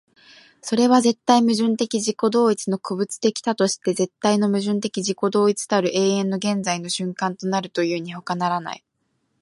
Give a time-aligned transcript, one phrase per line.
[0.63, 8.83] それは絶対矛盾的自己同一の個物的多として絶対の矛盾的自己同一たる永遠の現在の瞬間となるというにほかならない。